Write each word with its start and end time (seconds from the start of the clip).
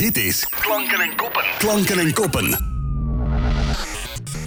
Dit 0.00 0.16
is 0.16 0.46
Klanken 0.48 1.00
en 1.00 1.16
Koppen. 1.16 1.44
Klanken 1.58 1.98
en 1.98 2.12
Koppen. 2.12 2.66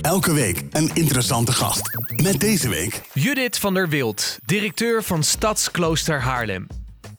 Elke 0.02 0.34
week 0.34 0.64
een 0.72 0.92
interessante 0.94 1.52
gast. 1.52 1.82
Met 2.24 2.40
deze 2.40 2.70
week 2.70 3.02
Judith 3.14 3.60
van 3.60 3.74
der 3.74 3.90
Wild, 3.90 4.40
directeur 4.46 5.04
van 5.04 5.24
Stadsklooster 5.24 6.22
Haarlem. 6.22 6.68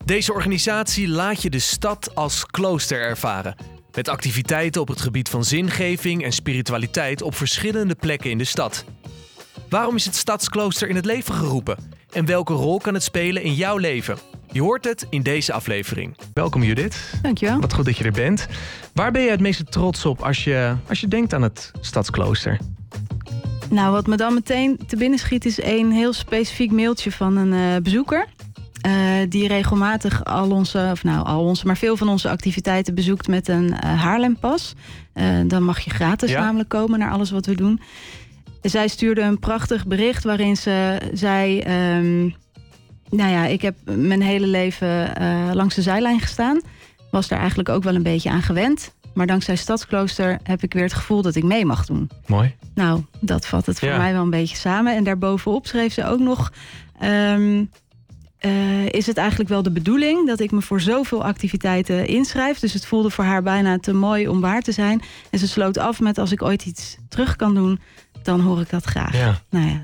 Deze 0.05 0.33
organisatie 0.33 1.09
laat 1.09 1.43
je 1.43 1.51
de 1.51 1.59
stad 1.59 2.15
als 2.15 2.47
klooster 2.47 3.01
ervaren. 3.01 3.57
Met 3.93 4.09
activiteiten 4.09 4.81
op 4.81 4.89
het 4.89 5.01
gebied 5.01 5.29
van 5.29 5.45
zingeving 5.45 6.25
en 6.25 6.33
spiritualiteit 6.33 7.23
op 7.23 7.35
verschillende 7.35 7.95
plekken 7.95 8.31
in 8.31 8.39
de 8.39 8.45
stad. 8.45 8.85
Waarom 9.69 9.95
is 9.95 10.05
het 10.05 10.17
Stadsklooster 10.17 10.89
in 10.89 10.97
het 10.97 11.05
leven 11.05 11.35
geroepen? 11.35 11.91
En 12.13 12.27
welke 12.27 12.53
rol 12.53 12.79
kan 12.79 12.95
het 12.95 13.03
spelen 13.03 13.43
in 13.43 13.55
jouw 13.55 13.77
leven? 13.77 14.34
Je 14.55 14.63
hoort 14.63 14.85
het 14.85 15.07
in 15.11 15.23
deze 15.23 15.53
aflevering. 15.53 16.17
Welkom 16.35 16.63
Judith. 16.63 17.11
Dankjewel. 17.23 17.61
Wat 17.61 17.73
goed 17.73 17.85
dat 17.85 17.97
je 17.97 18.05
er 18.05 18.13
bent. 18.13 18.47
Waar 18.93 19.13
ben 19.13 19.23
je 19.23 19.31
het 19.31 19.41
meeste 19.41 19.65
trots 19.65 20.05
op 20.07 20.21
als 20.23 20.45
je, 20.45 20.75
als 20.89 21.01
je 21.01 21.09
denkt 21.09 21.35
aan 21.35 21.43
het 21.43 21.71
Stadsklooster? 21.81 22.59
Nou, 23.71 23.93
wat 23.93 24.07
me 24.07 24.17
dan 24.17 24.35
meteen 24.35 24.81
te 24.87 24.97
binnen 24.97 25.19
schiet 25.19 25.45
is 25.45 25.63
een 25.63 25.93
heel 25.93 26.13
specifiek 26.13 26.71
mailtje 26.73 27.13
van 27.13 27.37
een 27.37 27.53
eh, 27.53 27.83
bezoeker. 27.83 28.27
eh, 28.81 28.93
die 29.29 29.49
regelmatig 29.49 30.25
al 30.25 30.51
onze, 30.51 30.89
of 30.93 31.05
nou 31.05 31.27
al 31.27 31.45
onze, 31.45 31.67
maar 31.67 31.77
veel 31.77 31.97
van 31.97 32.09
onze 32.09 32.29
activiteiten 32.31 32.95
bezoekt 32.95 33.29
met 33.29 33.49
een 33.49 33.73
eh, 33.79 34.03
Haarlempas. 34.03 34.75
Dan 35.47 35.63
mag 35.63 35.81
je 35.81 35.91
gratis 35.91 36.31
Ja. 36.31 36.41
namelijk 36.41 36.69
komen 36.69 36.99
naar 36.99 37.11
alles 37.11 37.31
wat 37.31 37.47
we 37.47 37.55
doen. 37.55 37.81
Zij 38.63 38.89
stuurde 38.89 39.21
een 39.21 39.39
prachtig 39.39 39.87
bericht 39.87 40.25
waarin 40.25 40.57
ze 40.57 40.99
zei... 41.13 41.61
ehm, 41.61 42.31
nou 43.11 43.31
ja, 43.31 43.45
ik 43.47 43.63
heb 43.63 43.75
mijn 43.85 44.23
hele 44.23 44.47
leven 44.47 45.17
eh, 45.17 45.51
langs 45.53 45.75
de 45.75 45.83
zijlijn 45.83 46.21
gestaan. 46.21 46.61
Was 47.11 47.29
daar 47.29 47.39
eigenlijk 47.39 47.69
ook 47.69 47.83
wel 47.83 47.95
een 47.95 48.03
beetje 48.03 48.31
aan 48.31 48.43
gewend. 48.43 48.95
Maar 49.15 49.27
dankzij 49.27 49.57
Stadsklooster 49.57 50.39
heb 50.43 50.63
ik 50.63 50.73
weer 50.73 50.83
het 50.83 50.95
gevoel 50.95 51.23
dat 51.23 51.35
ik 51.35 51.43
mee 51.45 51.65
mag 51.65 51.87
doen. 51.87 52.11
Mooi. 52.27 52.55
Nou, 52.75 53.03
dat 53.21 53.47
vat 53.47 53.67
het 53.67 53.79
voor 53.79 53.89
Ja. 53.89 53.97
mij 53.97 54.13
wel 54.13 54.23
een 54.23 54.31
beetje 54.31 54.57
samen. 54.57 54.97
En 54.97 55.05
daarbovenop 55.05 55.67
schreef 55.67 55.93
ze 55.93 56.07
ook 56.07 56.19
nog... 56.21 56.53
ehm, 57.01 57.65
eh, 58.39 58.87
is 58.89 59.07
het 59.07 59.17
eigenlijk 59.17 59.49
wel 59.51 59.63
de 59.63 59.71
bedoeling 59.71 60.27
dat 60.27 60.41
ik 60.41 60.51
me 60.51 60.61
voor 60.63 60.81
zoveel 60.81 61.25
activiteiten 61.25 62.07
inschrijf? 62.07 62.59
Dus 62.59 62.73
het 62.73 62.87
voelde 62.87 63.11
voor 63.11 63.25
haar 63.25 63.43
bijna 63.43 63.79
te 63.79 63.93
mooi 63.93 64.29
om 64.29 64.41
waar 64.41 64.61
te 64.63 64.73
zijn. 64.73 65.03
En 65.31 65.39
ze 65.39 65.49
sloot 65.49 65.79
af 65.79 66.01
met 66.01 66.19
als 66.19 66.33
ik 66.33 66.43
ooit 66.43 66.67
iets 66.67 66.97
terug 67.09 67.37
kan 67.37 67.55
doen, 67.55 67.81
dan 68.23 68.41
hoor 68.41 68.61
ik 68.61 68.71
dat 68.71 68.85
graag. 68.85 69.17
Ja. 69.17 69.41
Nou 69.51 69.67
ja, 69.69 69.83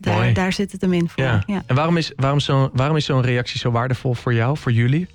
daar, 0.00 0.32
daar 0.32 0.52
zit 0.52 0.72
het 0.72 0.80
hem 0.80 0.92
in 0.92 1.08
voor. 1.08 1.24
Ja. 1.24 1.42
Ja. 1.46 1.62
En 1.66 1.74
waarom 1.74 1.96
is, 1.96 2.12
waarom, 2.16 2.40
zo, 2.40 2.70
waarom 2.72 2.96
is 2.96 3.04
zo'n 3.04 3.22
reactie 3.22 3.58
zo 3.58 3.70
waardevol 3.70 4.14
voor 4.14 4.34
jou, 4.34 4.56
voor 4.58 4.72
jullie? 4.72 5.06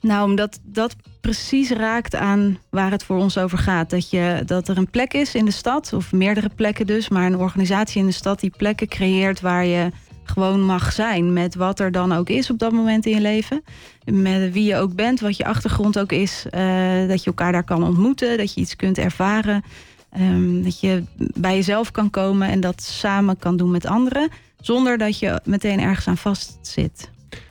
Nou, 0.00 0.24
omdat 0.30 0.60
dat 0.62 0.96
precies 1.20 1.70
raakt 1.70 2.14
aan 2.14 2.58
waar 2.70 2.90
het 2.90 3.04
voor 3.04 3.16
ons 3.16 3.38
over 3.38 3.58
gaat. 3.58 3.90
Dat, 3.90 4.10
je, 4.10 4.42
dat 4.46 4.68
er 4.68 4.76
een 4.78 4.90
plek 4.90 5.12
is 5.14 5.34
in 5.34 5.44
de 5.44 5.50
stad, 5.50 5.92
of 5.92 6.12
meerdere 6.12 6.50
plekken 6.54 6.86
dus, 6.86 7.08
maar 7.08 7.26
een 7.26 7.36
organisatie 7.36 8.00
in 8.00 8.06
de 8.06 8.12
stad 8.12 8.40
die 8.40 8.52
plekken 8.56 8.88
creëert 8.88 9.40
waar 9.40 9.64
je 9.64 9.90
gewoon 10.24 10.60
mag 10.62 10.92
zijn 10.92 11.32
met 11.32 11.54
wat 11.54 11.80
er 11.80 11.92
dan 11.92 12.12
ook 12.12 12.28
is 12.28 12.50
op 12.50 12.58
dat 12.58 12.72
moment 12.72 13.06
in 13.06 13.14
je 13.14 13.20
leven. 13.20 13.64
Met 14.04 14.52
wie 14.52 14.64
je 14.64 14.76
ook 14.76 14.94
bent, 14.94 15.20
wat 15.20 15.36
je 15.36 15.44
achtergrond 15.44 15.98
ook 15.98 16.12
is. 16.12 16.46
eh, 16.50 17.08
dat 17.08 17.20
je 17.20 17.26
elkaar 17.26 17.52
daar 17.52 17.64
kan 17.64 17.82
ontmoeten, 17.84 18.36
dat 18.38 18.54
je 18.54 18.60
iets 18.60 18.76
kunt 18.76 18.98
ervaren. 18.98 19.64
Ehm, 20.10 20.62
dat 20.62 20.80
je 20.80 21.02
bij 21.16 21.54
jezelf 21.54 21.90
kan 21.90 22.10
komen 22.10 22.48
en 22.48 22.60
dat 22.60 22.82
samen 22.82 23.38
kan 23.38 23.56
doen 23.56 23.70
met 23.70 23.86
anderen. 23.86 24.28
Zonder 24.60 24.98
dat 24.98 25.18
je 25.18 25.40
meteen 25.44 25.80
ergens 25.80 26.06
aan 26.06 26.16
vastzit. 26.16 27.10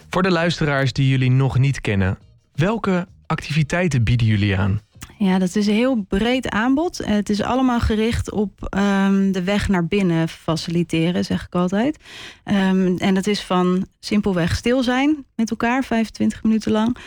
Voor 0.09 0.23
de 0.23 0.31
luisteraars 0.31 0.93
die 0.93 1.09
jullie 1.09 1.31
nog 1.31 1.57
niet 1.57 1.81
kennen, 1.81 2.17
welke 2.55 3.07
activiteiten 3.25 4.03
bieden 4.03 4.27
jullie 4.27 4.57
aan? 4.57 4.79
Ja, 5.19 5.39
dat 5.39 5.55
is 5.55 5.67
een 5.67 5.73
heel 5.73 6.05
breed 6.07 6.49
aanbod. 6.49 6.99
Eh, 6.99 7.13
Het 7.13 7.29
is 7.29 7.41
allemaal 7.41 7.79
gericht 7.79 8.31
op 8.31 8.51
ehm, 8.69 9.31
de 9.31 9.43
weg 9.43 9.67
naar 9.67 9.85
binnen 9.87 10.29
faciliteren, 10.29 11.25
zeg 11.25 11.45
ik 11.45 11.55
altijd. 11.55 11.97
Ehm, 12.43 12.95
en 12.97 13.13
dat 13.13 13.27
is 13.27 13.41
van 13.41 13.87
simpelweg 13.99 14.55
stil 14.55 14.83
zijn 14.83 15.25
met 15.35 15.49
elkaar, 15.49 15.83
25 15.83 16.43
minuten 16.43 16.71
lang. 16.71 16.97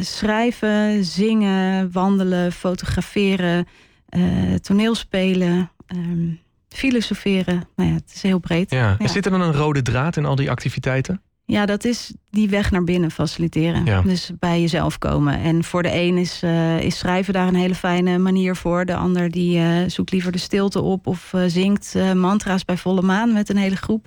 Schrijven, 0.00 1.04
zingen, 1.04 1.92
wandelen, 1.92 2.52
fotograferen, 2.52 3.66
eh, 4.12 4.54
toneelspelen, 4.54 5.70
ehm, 5.86 6.28
filosoferen. 6.68 7.68
Nou 7.76 7.88
ja, 7.88 7.94
het 7.94 8.12
is 8.14 8.22
heel 8.22 8.38
breed. 8.38 8.70
Ja. 8.70 8.96
Ja. 8.98 9.06
Zit 9.06 9.24
er 9.24 9.30
dan 9.30 9.40
een 9.40 9.52
rode 9.52 9.82
draad 9.82 10.16
in 10.16 10.24
al 10.24 10.36
die 10.36 10.50
activiteiten? 10.50 11.22
Ja, 11.44 11.66
dat 11.66 11.84
is 11.84 12.12
die 12.30 12.48
weg 12.48 12.70
naar 12.70 12.84
binnen 12.84 13.10
faciliteren. 13.10 13.84
Ja. 13.84 14.00
Dus 14.02 14.30
bij 14.38 14.60
jezelf 14.60 14.98
komen. 14.98 15.40
En 15.40 15.64
voor 15.64 15.82
de 15.82 15.94
een 15.94 16.16
is, 16.16 16.42
eh, 16.42 16.80
is 16.80 16.98
schrijven 16.98 17.32
daar 17.32 17.48
een 17.48 17.54
hele 17.54 17.74
fijne 17.74 18.18
manier 18.18 18.56
voor. 18.56 18.84
De 18.84 18.96
ander 18.96 19.30
die 19.30 19.58
eh, 19.58 19.76
zoekt 19.86 20.12
liever 20.12 20.32
de 20.32 20.38
stilte 20.38 20.80
op 20.80 21.06
of 21.06 21.32
zingt 21.46 21.94
mantra's 22.14 22.64
bij 22.64 22.76
volle 22.76 23.02
maan 23.02 23.32
met 23.32 23.48
een 23.48 23.56
hele 23.56 23.76
groep. 23.76 24.06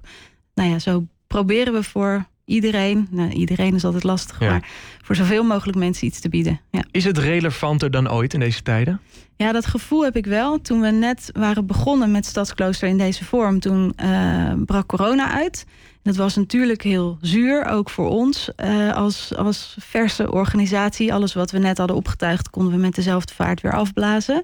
Nou 0.53 0.69
ja, 0.69 0.79
zo 0.79 1.05
proberen 1.27 1.73
we 1.73 1.83
voor 1.83 2.25
iedereen, 2.45 3.07
nou, 3.11 3.29
iedereen 3.29 3.75
is 3.75 3.85
altijd 3.85 4.03
lastig, 4.03 4.39
Ja. 4.39 4.49
maar 4.49 4.67
voor 5.03 5.15
zoveel 5.15 5.43
mogelijk 5.43 5.77
mensen 5.77 6.07
iets 6.07 6.19
te 6.19 6.29
bieden. 6.29 6.59
Ja. 6.71 6.83
Is 6.91 7.03
het 7.03 7.17
relevanter 7.17 7.91
dan 7.91 8.11
ooit 8.11 8.33
in 8.33 8.39
deze 8.39 8.61
tijden? 8.61 8.99
Ja, 9.37 9.51
dat 9.51 9.65
gevoel 9.65 10.03
heb 10.03 10.15
ik 10.15 10.25
wel. 10.25 10.61
Toen 10.61 10.81
we 10.81 10.89
net 10.91 11.29
waren 11.33 11.65
begonnen 11.65 12.11
met 12.11 12.25
Stadsklooster 12.25 12.87
in 12.87 12.97
deze 12.97 13.25
vorm, 13.25 13.59
toen 13.59 13.93
eh, 13.95 14.53
brak 14.65 14.87
corona 14.87 15.31
uit. 15.31 15.65
Dat 16.03 16.15
was 16.15 16.35
natuurlijk 16.35 16.81
heel 16.81 17.17
zuur, 17.21 17.65
ook 17.65 17.89
voor 17.89 18.09
ons 18.09 18.55
eh, 18.55 18.93
als, 18.93 19.35
als 19.35 19.75
verse 19.79 20.31
organisatie. 20.31 21.13
Alles 21.13 21.33
wat 21.33 21.51
we 21.51 21.57
net 21.59 21.77
hadden 21.77 21.95
opgetuigd, 21.95 22.49
konden 22.49 22.73
we 22.73 22.79
met 22.79 22.95
dezelfde 22.95 23.33
vaart 23.33 23.61
weer 23.61 23.73
afblazen. 23.73 24.41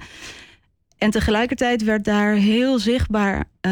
En 0.97 1.09
tegelijkertijd 1.11 1.83
werd 1.83 2.03
daar 2.03 2.33
heel 2.33 2.79
zichtbaar 2.79 3.43
eh, 3.61 3.71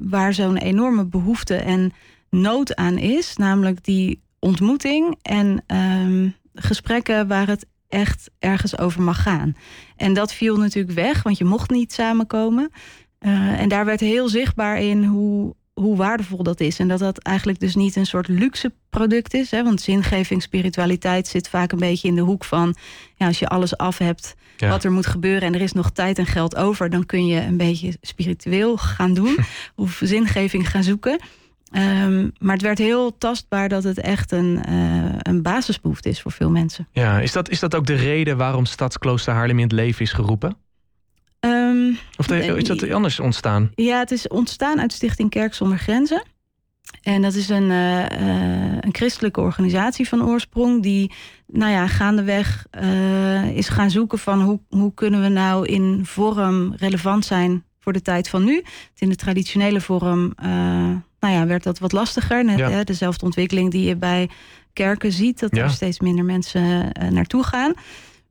waar 0.00 0.34
zo'n 0.34 0.56
enorme 0.56 1.04
behoefte 1.04 1.54
en 1.56 1.92
nood 2.30 2.74
aan 2.74 2.98
is. 2.98 3.36
Namelijk 3.36 3.84
die 3.84 4.22
ontmoeting 4.38 5.18
en 5.22 5.62
ehm, 5.66 6.28
gesprekken 6.54 7.28
waar 7.28 7.46
het 7.46 7.66
echt 7.88 8.30
ergens 8.38 8.78
over 8.78 9.02
mag 9.02 9.22
gaan. 9.22 9.56
En 9.96 10.12
dat 10.12 10.32
viel 10.32 10.56
natuurlijk 10.56 10.94
weg, 10.94 11.22
want 11.22 11.38
je 11.38 11.44
mocht 11.44 11.70
niet 11.70 11.92
samenkomen. 11.92 12.70
Eh, 13.18 13.60
en 13.60 13.68
daar 13.68 13.84
werd 13.84 14.00
heel 14.00 14.28
zichtbaar 14.28 14.80
in 14.80 15.04
hoe, 15.04 15.54
hoe 15.74 15.96
waardevol 15.96 16.42
dat 16.42 16.60
is. 16.60 16.78
En 16.78 16.88
dat 16.88 16.98
dat 16.98 17.18
eigenlijk 17.18 17.60
dus 17.60 17.74
niet 17.74 17.96
een 17.96 18.06
soort 18.06 18.28
luxe 18.28 18.72
product 18.90 19.34
is. 19.34 19.50
Hè? 19.50 19.62
Want 19.64 19.80
zingeving, 19.80 20.42
spiritualiteit 20.42 21.28
zit 21.28 21.48
vaak 21.48 21.72
een 21.72 21.78
beetje 21.78 22.08
in 22.08 22.14
de 22.14 22.20
hoek 22.20 22.44
van... 22.44 22.76
Ja, 23.14 23.26
als 23.26 23.38
je 23.38 23.48
alles 23.48 23.76
af 23.76 23.98
hebt 23.98 24.34
Ja. 24.56 24.68
wat 24.68 24.84
er 24.84 24.92
moet 24.92 25.06
gebeuren... 25.06 25.42
en 25.42 25.54
er 25.54 25.60
is 25.60 25.72
nog 25.72 25.90
tijd 25.90 26.18
en 26.18 26.26
geld 26.26 26.56
over... 26.56 26.90
dan 26.90 27.06
kun 27.06 27.26
je 27.26 27.40
een 27.40 27.56
beetje 27.56 27.96
spiritueel 28.00 28.76
gaan 28.76 29.14
doen. 29.14 29.36
of 29.76 30.00
zingeving 30.04 30.70
gaan 30.70 30.82
zoeken. 30.82 31.20
Ehm, 31.70 32.28
maar 32.38 32.52
het 32.52 32.62
werd 32.62 32.78
heel 32.78 33.18
tastbaar 33.18 33.68
dat 33.68 33.82
het 33.84 34.00
echt 34.00 34.32
een, 34.32 34.64
eh, 34.64 35.04
een 35.18 35.42
basisbehoefte 35.42 36.08
is 36.08 36.20
voor 36.22 36.32
veel 36.32 36.50
mensen. 36.50 36.88
Ja. 36.92 37.20
Is, 37.20 37.32
dat, 37.32 37.48
is 37.48 37.60
dat 37.60 37.74
ook 37.74 37.86
de 37.86 37.94
reden 37.94 38.36
waarom 38.36 38.64
Stadsklooster 38.64 39.32
Haarlem 39.32 39.56
in 39.56 39.62
het 39.64 39.72
leven 39.72 40.00
is 40.02 40.12
geroepen? 40.12 40.56
Ehm, 41.40 41.92
Of 42.16 42.26
de- 42.26 42.44
is 42.56 42.64
dat 42.64 42.90
anders 42.90 43.20
ontstaan? 43.20 43.70
Ja, 43.74 43.98
het 43.98 44.10
is 44.10 44.28
ontstaan 44.28 44.80
uit 44.80 44.92
Stichting 44.92 45.30
Kerk 45.30 45.54
zonder 45.54 45.78
Grenzen. 45.78 46.22
En 47.02 47.22
dat 47.22 47.34
is 47.34 47.48
een, 47.48 47.70
eh, 47.70 48.04
eh, 48.04 48.76
een 48.80 48.94
christelijke 48.94 49.40
organisatie 49.40 50.08
van 50.08 50.22
oorsprong... 50.24 50.82
die 50.82 51.12
nou 51.46 51.72
ja, 51.72 51.86
gaandeweg 51.86 52.66
is 53.54 53.68
gaan 53.68 53.90
zoeken 53.90 54.18
van... 54.18 54.40
Hoe, 54.42 54.60
hoe 54.68 54.94
kunnen 54.94 55.22
we 55.22 55.28
nou 55.28 55.66
in 55.66 56.00
vorm 56.04 56.74
relevant 56.76 57.24
zijn 57.24 57.64
voor 57.78 57.92
de 57.92 58.02
tijd 58.02 58.28
van 58.28 58.44
nu. 58.44 58.52
Want 58.54 58.64
In 58.98 59.08
de 59.08 59.16
traditionele 59.16 59.80
vorm 59.80 60.34
nou 61.20 61.34
ja, 61.34 61.46
werd 61.46 61.62
dat 61.62 61.78
wat 61.78 61.92
lastiger. 61.92 62.44
Net, 62.44 62.58
Ja. 62.58 62.70
hè, 62.70 62.84
dezelfde 62.84 63.24
ontwikkeling 63.24 63.70
die 63.70 63.88
je 63.88 63.96
bij 63.96 64.30
kerken 64.72 65.12
ziet... 65.12 65.40
dat 65.40 65.56
Ja. 65.56 65.62
er 65.62 65.70
steeds 65.70 66.00
minder 66.00 66.24
mensen 66.24 66.92
eh, 66.92 67.08
naartoe 67.08 67.42
gaan... 67.44 67.72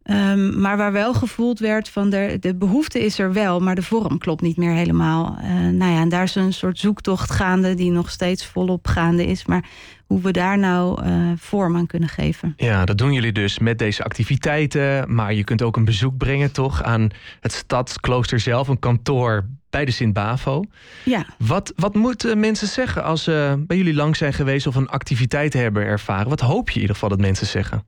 Ehm, 0.07 0.59
maar 0.59 0.77
waar 0.77 0.91
wel 0.91 1.13
gevoeld 1.13 1.59
werd 1.59 1.89
van 1.89 2.09
de, 2.09 2.37
de 2.39 2.55
behoefte 2.55 3.05
is 3.05 3.19
er 3.19 3.33
wel, 3.33 3.59
maar 3.59 3.75
de 3.75 3.81
vorm 3.81 4.17
klopt 4.17 4.41
niet 4.41 4.57
meer 4.57 4.73
helemaal. 4.73 5.37
Eh, 5.41 5.49
nou 5.49 5.91
ja, 5.91 6.01
en 6.01 6.09
daar 6.09 6.23
is 6.23 6.35
een 6.35 6.53
soort 6.53 6.79
zoektocht 6.79 7.31
gaande 7.31 7.73
die 7.73 7.91
nog 7.91 8.09
steeds 8.09 8.45
volop 8.45 8.87
gaande 8.87 9.25
is. 9.25 9.45
Maar 9.45 9.69
hoe 10.05 10.21
we 10.21 10.31
daar 10.31 10.57
nou 10.57 11.03
eh, 11.03 11.31
vorm 11.37 11.75
aan 11.75 11.87
kunnen 11.87 12.09
geven. 12.09 12.53
Ja, 12.57 12.85
dat 12.85 12.97
doen 12.97 13.13
jullie 13.13 13.31
dus 13.31 13.59
met 13.59 13.79
deze 13.79 14.03
activiteiten. 14.03 15.13
Maar 15.13 15.33
je 15.33 15.43
kunt 15.43 15.61
ook 15.61 15.75
een 15.75 15.85
bezoek 15.85 16.17
brengen, 16.17 16.51
toch? 16.51 16.83
Aan 16.83 17.09
het 17.39 17.51
stadsklooster 17.51 18.39
zelf, 18.39 18.67
een 18.67 18.79
kantoor 18.79 19.45
bij 19.69 19.85
de 19.85 19.91
Sint-Bavo. 19.91 20.63
Ja, 21.05 21.25
Wat, 21.37 21.73
wat 21.75 21.95
moeten 21.95 22.39
mensen 22.39 22.67
zeggen 22.67 23.03
als 23.03 23.23
ze 23.23 23.63
bij 23.67 23.77
jullie 23.77 23.93
lang 23.93 24.15
zijn 24.15 24.33
geweest 24.33 24.67
of 24.67 24.75
een 24.75 24.89
activiteit 24.89 25.53
hebben 25.53 25.83
ervaren? 25.83 26.29
Wat 26.29 26.39
hoop 26.39 26.67
je 26.69 26.75
in 26.75 26.81
ieder 26.81 26.95
geval 26.95 27.09
dat 27.09 27.19
mensen 27.19 27.47
zeggen? 27.47 27.83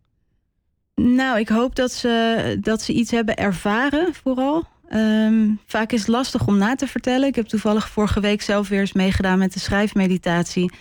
Nou, 0.99 1.39
ik 1.39 1.49
hoop 1.49 1.75
dat 1.75 1.91
ze, 1.91 2.57
dat 2.61 2.81
ze 2.81 2.93
iets 2.93 3.11
hebben 3.11 3.35
ervaren, 3.35 4.13
vooral. 4.23 4.67
Ehm, 4.89 5.49
vaak 5.65 5.91
is 5.91 5.99
het 5.99 6.09
lastig 6.09 6.47
om 6.47 6.57
na 6.57 6.75
te 6.75 6.87
vertellen. 6.87 7.27
Ik 7.27 7.35
heb 7.35 7.45
toevallig 7.47 7.89
vorige 7.89 8.19
week 8.19 8.41
zelf 8.41 8.67
weer 8.67 8.79
eens 8.79 8.93
meegedaan 8.93 9.39
met 9.39 9.53
de 9.53 9.59
schrijfmeditatie. 9.59 10.71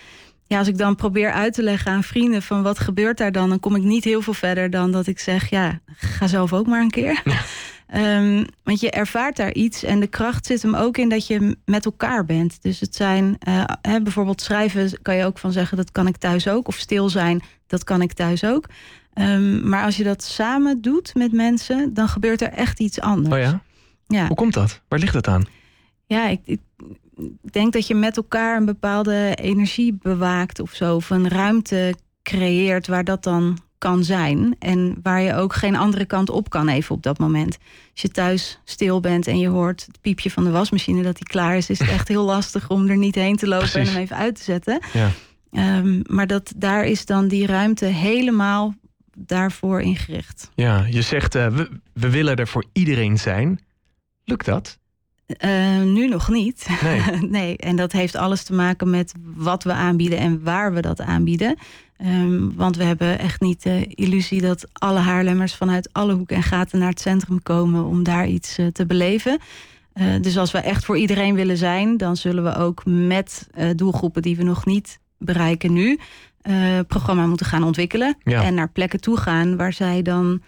ja, 0.47 0.59
als 0.59 0.69
ik 0.69 0.79
dan 0.79 0.97
probeer 0.97 1.33
uit 1.33 1.53
te 1.53 1.63
leggen 1.63 1.93
aan 1.93 2.03
vrienden 2.03 2.43
van 2.43 2.63
wat 2.63 2.79
gebeurt 2.79 3.19
daar 3.19 3.33
dan, 3.33 3.49
dan 3.49 3.61
kom 3.61 3.77
ik 3.77 3.83
niet 3.83 4.05
heel 4.05 4.23
veel 4.23 4.35
verder 4.35 4.71
dan 4.71 4.93
dat 4.93 5.07
ik 5.07 5.19
zeg, 5.19 5.51
ja, 5.51 5.81
ga 5.97 6.27
zelf 6.27 6.53
ook 6.53 6.67
maar 6.67 6.81
een 6.81 6.91
keer. 6.91 7.23
Ehm, 7.89 8.45
want 8.63 8.81
je 8.81 8.91
ervaart 8.91 9.37
daar 9.37 9.53
iets 9.53 9.83
en 9.83 10.01
de 10.01 10.07
kracht 10.07 10.47
zit 10.47 10.63
hem 10.63 10.75
ook 10.75 10.97
in 10.97 11.09
dat 11.09 11.27
je 11.27 11.57
met 11.65 11.85
elkaar 11.85 12.25
bent. 12.25 12.63
Dus 12.63 12.81
het 12.81 12.95
zijn, 12.95 13.39
uh, 13.49 13.65
hè, 13.83 14.03
bijvoorbeeld 14.03 14.41
schrijven 14.41 15.03
kan 15.03 15.17
je 15.17 15.25
ook 15.25 15.39
van 15.39 15.53
zeggen, 15.53 15.77
dat 15.77 15.93
kan 15.93 16.07
ik 16.07 16.17
thuis 16.17 16.49
ook. 16.49 16.69
Of 16.69 16.77
stil 16.77 17.09
zijn, 17.09 17.43
dat 17.67 17.85
kan 17.85 18.03
ik 18.03 18.13
thuis 18.13 18.45
ook. 18.45 18.67
Um, 19.15 19.69
maar 19.69 19.85
als 19.85 19.97
je 19.97 20.05
dat 20.05 20.23
samen 20.23 20.81
doet 20.81 21.15
met 21.15 21.33
mensen, 21.33 21.95
dan 21.95 22.09
gebeurt 22.09 22.41
er 22.41 22.53
echt 22.53 22.81
iets 22.81 23.01
anders. 23.01 23.35
Oh 23.35 23.41
ja? 23.41 23.63
Ja. 24.07 24.27
Hoe 24.27 24.37
komt 24.37 24.55
dat? 24.55 24.81
Waar 24.89 24.99
ligt 24.99 25.15
het 25.15 25.29
aan? 25.29 25.45
Ja, 26.07 26.29
ik, 26.29 26.41
ik 26.45 26.61
denk 27.41 27.73
dat 27.73 27.87
je 27.87 27.95
met 27.95 28.17
elkaar 28.17 28.57
een 28.57 28.65
bepaalde 28.65 29.35
energie 29.35 29.99
bewaakt 30.03 30.61
of 30.61 30.73
zo. 30.73 30.95
Of 30.95 31.11
een 31.11 31.29
ruimte 31.29 31.95
creëert 32.23 32.87
waar 32.87 33.05
dat 33.05 33.23
dan 33.23 33.59
kan 33.79 34.05
zijn. 34.05 34.57
En 34.59 34.97
waar 35.03 35.21
je 35.21 35.35
ook 35.35 35.55
geen 35.55 35.77
andere 35.77 36.05
kant 36.05 36.31
op 36.31 36.51
kan 36.51 36.69
even 36.69 36.95
op 36.95 37.03
dat 37.03 37.19
moment. 37.19 37.59
Als 37.93 38.03
je 38.03 38.09
thuis 38.09 38.59
stil 38.65 39.01
bent 39.01 39.27
en 39.27 39.39
je 39.39 39.49
hoort 39.49 39.85
het 39.87 40.01
piepje 40.01 40.31
van 40.31 40.45
de 40.45 40.51
wasmachine 40.51 41.03
dat 41.03 41.17
die 41.17 41.27
klaar 41.27 41.57
is... 41.57 41.71
is 41.71 41.79
het 41.79 41.89
echt 41.89 42.09
heel 42.09 42.25
lastig 42.25 42.69
om 42.71 42.89
er 42.89 42.97
niet 42.97 43.15
heen 43.15 43.37
te 43.37 43.49
lopen 43.49 43.73
en 43.73 43.87
hem 43.87 43.97
even 43.97 44.17
uit 44.17 44.35
te 44.35 44.43
zetten. 44.43 44.81
Ja. 44.93 45.11
Um, 45.53 46.03
maar 46.07 46.27
dat, 46.27 46.53
daar 46.57 46.85
is 46.85 47.05
dan 47.05 47.29
die 47.29 47.47
ruimte 47.47 47.85
helemaal 47.85 48.75
daarvoor 49.17 49.81
ingericht. 49.81 50.51
Ja, 50.55 50.85
je 50.91 51.03
zegt 51.03 51.35
uh, 51.35 51.47
we, 51.47 51.71
we 51.93 52.11
willen 52.11 52.37
er 52.37 52.49
voor 52.49 52.65
iedereen 52.73 53.19
zijn. 53.19 53.61
Lukt 54.25 54.45
dat? 54.45 54.78
Uh, 55.45 55.83
nu 55.83 56.09
nog 56.09 56.29
niet. 56.29 56.69
Nee. 56.83 57.01
nee, 57.41 57.57
en 57.57 57.77
dat 57.77 57.93
heeft 57.93 58.17
alles 58.17 58.43
te 58.43 58.53
maken 58.53 58.91
met 58.91 59.15
wat 59.37 59.65
we 59.65 59.73
aanbieden 59.73 60.19
en 60.19 60.43
waar 60.43 60.73
we 60.73 60.81
dat 60.81 61.01
aanbieden. 61.01 61.57
Um, 62.07 62.55
want 62.57 62.77
we 62.77 62.85
hebben 62.85 63.19
echt 63.19 63.41
niet 63.41 63.63
de 63.63 63.87
illusie 63.87 64.41
dat 64.41 64.65
alle 64.73 64.99
Haarlemmers 64.99 65.55
vanuit 65.55 65.93
alle 65.93 66.15
hoeken 66.15 66.37
en 66.37 66.43
gaten 66.43 66.79
naar 66.79 66.89
het 66.89 67.01
centrum 67.01 67.43
komen 67.43 67.85
om 67.85 68.03
daar 68.03 68.29
iets 68.29 68.59
uh, 68.59 68.67
te 68.67 68.87
beleven. 68.87 69.39
Uh, 69.95 70.07
dus 70.21 70.39
als 70.39 70.53
we 70.53 70.59
echt 70.59 70.85
voor 70.85 70.99
iedereen 70.99 71.35
willen 71.35 71.57
zijn, 71.57 71.97
dan 71.97 72.17
zullen 72.17 72.45
we 72.45 72.57
ook 72.57 72.83
met 72.85 73.49
doelgroepen 73.77 74.23
die 74.23 74.37
we 74.37 74.43
nog 74.43 74.67
niet 74.67 74.99
bereiken 75.19 75.73
nu, 75.73 75.99
programma 76.87 77.27
moeten 77.27 77.47
gaan 77.47 77.63
ontwikkelen. 77.63 78.17
Ja. 78.23 78.43
En 78.43 78.55
naar 78.55 78.71
plekken 78.71 79.01
toe 79.01 79.17
gaan 79.17 79.57
waar 79.57 79.73
zij 79.73 80.03
dan 80.03 80.43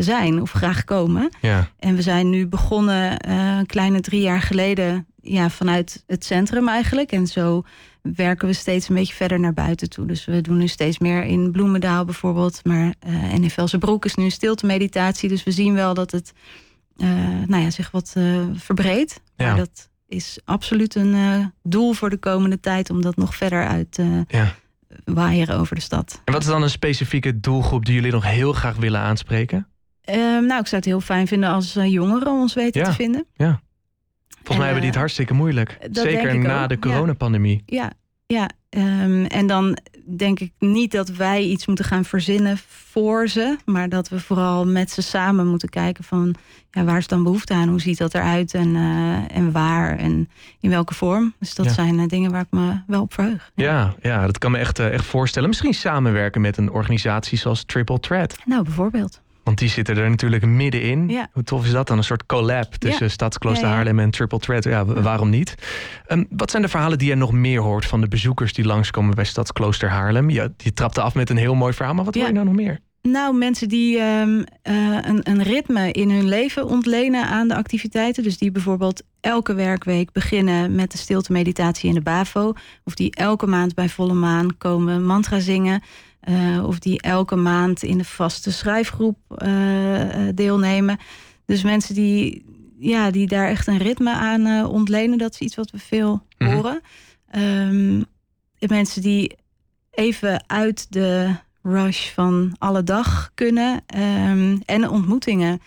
zijn 0.00 0.40
of 0.40 0.50
graag 0.50 0.84
komen. 0.84 1.28
Ja. 1.40 1.70
En 1.78 1.94
we 1.94 2.02
zijn 2.02 2.30
nu 2.30 2.46
begonnen 2.46 3.28
uh, 3.28 3.56
een 3.58 3.66
kleine 3.66 4.00
drie 4.00 4.20
jaar 4.20 4.40
geleden 4.40 5.06
ja, 5.22 5.50
vanuit 5.50 6.04
het 6.06 6.24
centrum 6.24 6.68
eigenlijk. 6.68 7.12
En 7.12 7.26
zo 7.26 7.62
werken 8.02 8.48
we 8.48 8.54
steeds 8.54 8.88
een 8.88 8.94
beetje 8.94 9.14
verder 9.14 9.40
naar 9.40 9.52
buiten 9.52 9.90
toe. 9.90 10.06
Dus 10.06 10.24
we 10.24 10.40
doen 10.40 10.56
nu 10.56 10.68
steeds 10.68 10.98
meer 10.98 11.24
in 11.24 11.50
Bloemendaal 11.50 12.04
bijvoorbeeld. 12.04 12.60
Maar 12.64 12.94
uh, 13.06 13.32
en 13.32 13.42
in 13.42 13.50
Velsenbroek 13.50 14.04
is 14.04 14.14
nu 14.14 14.30
stilte 14.30 14.66
meditatie. 14.66 15.28
Dus 15.28 15.44
we 15.44 15.50
zien 15.50 15.74
wel 15.74 15.94
dat 15.94 16.10
het 16.10 16.32
nou 17.46 17.62
ja, 17.62 17.70
zich 17.70 17.90
wat 17.90 18.14
verbreedt. 18.54 19.20
Ja. 19.36 19.46
Maar 19.46 19.56
dat 19.56 19.88
is 20.08 20.38
absoluut 20.44 20.94
een 20.94 21.52
doel 21.62 21.92
voor 21.92 22.10
de 22.10 22.16
komende 22.16 22.60
tijd 22.60 22.90
om 22.90 23.02
dat 23.02 23.16
nog 23.16 23.36
verder 23.36 23.66
uit 23.66 23.98
ja 24.28 24.54
waaieren 25.04 25.56
over 25.56 25.74
de 25.74 25.82
stad. 25.82 26.22
En 26.24 26.32
wat 26.32 26.42
is 26.42 26.48
dan 26.48 26.62
een 26.62 26.70
specifieke 26.70 27.40
doelgroep 27.40 27.84
die 27.84 27.94
jullie 27.94 28.12
nog 28.12 28.24
heel 28.24 28.52
graag 28.52 28.76
willen 28.76 29.00
aanspreken? 29.00 29.68
Uh, 30.10 30.16
nou, 30.16 30.60
ik 30.60 30.66
zou 30.66 30.76
het 30.76 30.84
heel 30.84 31.00
fijn 31.00 31.26
vinden 31.26 31.48
als 31.48 31.76
uh, 31.76 31.92
jongeren 31.92 32.32
ons 32.32 32.54
weten 32.54 32.80
ja. 32.80 32.86
te 32.86 32.92
vinden. 32.92 33.26
Ja. 33.34 33.60
Volgens 34.28 34.56
mij 34.56 34.66
hebben 34.66 34.80
die 34.80 34.90
het 34.90 34.98
hartstikke 34.98 35.34
moeilijk. 35.34 35.78
Zeker 35.92 36.38
na 36.38 36.62
ook. 36.62 36.68
de 36.68 36.78
coronapandemie. 36.78 37.62
Ja, 37.66 37.92
ja. 38.26 38.50
Um, 38.70 39.24
en 39.24 39.46
dan 39.46 39.78
denk 40.16 40.40
ik 40.40 40.52
niet 40.58 40.92
dat 40.92 41.08
wij 41.08 41.42
iets 41.42 41.66
moeten 41.66 41.84
gaan 41.84 42.04
verzinnen 42.04 42.58
voor 42.68 43.28
ze. 43.28 43.56
Maar 43.64 43.88
dat 43.88 44.08
we 44.08 44.20
vooral 44.20 44.66
met 44.66 44.90
ze 44.90 45.02
samen 45.02 45.46
moeten 45.46 45.68
kijken 45.68 46.04
van... 46.04 46.34
Ja, 46.70 46.84
waar 46.84 46.98
is 46.98 47.06
dan 47.06 47.22
behoefte 47.22 47.54
aan? 47.54 47.68
Hoe 47.68 47.80
ziet 47.80 47.98
dat 47.98 48.14
eruit? 48.14 48.54
En, 48.54 48.68
uh, 48.74 49.36
en 49.36 49.52
waar? 49.52 49.98
En 49.98 50.28
in 50.60 50.70
welke 50.70 50.94
vorm? 50.94 51.34
Dus 51.38 51.54
dat 51.54 51.66
Ja. 51.66 51.72
zijn 51.72 51.98
uh, 51.98 52.06
dingen 52.06 52.30
waar 52.30 52.40
ik 52.40 52.46
me 52.50 52.80
wel 52.86 53.02
op 53.02 53.14
verheug. 53.14 53.50
Ja, 53.54 53.94
ja, 54.02 54.26
dat 54.26 54.38
kan 54.38 54.50
me 54.50 54.58
echt, 54.58 54.78
eh, 54.78 54.92
echt 54.92 55.04
voorstellen. 55.04 55.48
Misschien 55.48 55.74
samenwerken 55.74 56.40
met 56.40 56.56
een 56.56 56.70
organisatie 56.70 57.38
zoals 57.38 57.64
Triple 57.64 58.00
Threat. 58.00 58.36
Nou, 58.44 58.62
bijvoorbeeld. 58.64 59.20
Want 59.46 59.58
die 59.58 59.68
zitten 59.68 59.96
er 59.96 60.10
natuurlijk 60.10 60.46
middenin. 60.46 61.08
Ja. 61.08 61.28
Hoe 61.32 61.42
tof 61.42 61.64
is 61.64 61.70
dat 61.70 61.86
dan? 61.86 61.96
Een 61.96 62.04
soort 62.04 62.26
collab 62.26 62.74
tussen 62.74 63.10
Stadsklooster 63.10 63.62
Ja, 63.64 63.70
ja. 63.70 63.76
Haarlem 63.76 63.98
en 63.98 64.10
Triple 64.10 64.38
Threat. 64.38 64.64
Ja, 64.64 64.84
waarom 64.84 65.30
niet? 65.30 65.54
Ehm, 66.06 66.24
wat 66.30 66.50
zijn 66.50 66.62
de 66.62 66.68
verhalen 66.68 66.98
die 66.98 67.08
je 67.08 67.14
nog 67.14 67.32
meer 67.32 67.60
hoort 67.60 67.86
van 67.86 68.00
de 68.00 68.08
bezoekers 68.08 68.52
die 68.52 68.64
langskomen 68.64 69.14
bij 69.14 69.24
Stadsklooster 69.24 69.88
Haarlem? 69.90 70.30
Je, 70.30 70.52
je 70.56 70.72
trapte 70.72 71.00
af 71.00 71.14
met 71.14 71.30
een 71.30 71.36
heel 71.36 71.54
mooi 71.54 71.72
verhaal, 71.72 71.94
maar 71.94 72.04
wat 72.04 72.14
hoor 72.14 72.22
Ja. 72.22 72.28
je 72.28 72.34
nou 72.34 72.46
nog 72.46 72.56
meer? 72.56 72.80
Nou, 73.02 73.36
mensen 73.36 73.68
die 73.68 73.98
ehm, 73.98 74.42
eh, 74.62 74.74
een, 75.02 75.20
een 75.22 75.42
ritme 75.42 75.92
in 75.92 76.10
hun 76.10 76.28
leven 76.28 76.66
ontlenen 76.66 77.26
aan 77.26 77.48
de 77.48 77.54
activiteiten. 77.56 78.22
Dus 78.22 78.38
die 78.38 78.50
bijvoorbeeld 78.50 79.02
elke 79.20 79.54
werkweek 79.54 80.12
beginnen 80.12 80.74
met 80.74 80.92
de 80.92 80.98
stilte 80.98 81.32
meditatie 81.32 81.88
in 81.88 81.94
de 81.94 82.00
BAVO. 82.00 82.52
Of 82.84 82.94
die 82.94 83.14
elke 83.14 83.46
maand 83.46 83.74
bij 83.74 83.88
volle 83.88 84.14
maan 84.14 84.56
komen 84.58 85.04
mantra 85.04 85.38
zingen. 85.38 85.82
Eh, 86.26 86.64
of 86.66 86.78
die 86.78 87.00
elke 87.02 87.36
maand 87.36 87.82
in 87.82 87.98
de 87.98 88.04
vaste 88.04 88.52
schrijfgroep 88.52 89.18
eh, 89.36 90.28
eh, 90.28 90.34
deelnemen. 90.36 90.98
Dus 91.44 91.62
mensen 91.62 91.94
die, 91.94 92.44
ja, 92.78 93.10
die 93.10 93.26
daar 93.26 93.48
echt 93.48 93.66
een 93.66 93.78
ritme 93.78 94.12
aan 94.14 94.46
eh, 94.46 94.70
ontlenen. 94.72 95.18
Dat 95.18 95.32
is 95.32 95.38
iets 95.40 95.54
wat 95.56 95.70
we 95.70 95.78
veel 95.78 96.22
Mhm. 96.38 96.52
horen. 96.54 96.80
De 98.58 98.68
mensen 98.68 99.02
die 99.02 99.36
even 99.90 100.44
uit 100.46 100.86
de 100.92 101.34
rush 101.62 102.10
van 102.12 102.54
alle 102.58 102.82
dag 102.82 103.30
kunnen. 103.34 103.80
ehm, 103.86 104.56
en 104.64 104.88
ontmoetingen. 104.88 105.60